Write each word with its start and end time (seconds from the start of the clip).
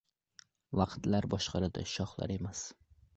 •Vaqtlar 0.79 1.27
boshqaradi, 1.33 1.83
shohlar 1.91 2.35
emas. 2.37 2.63